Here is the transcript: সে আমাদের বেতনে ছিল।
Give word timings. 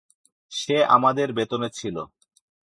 সে 0.51 0.77
আমাদের 0.87 1.27
বেতনে 1.33 1.69
ছিল। 1.69 1.95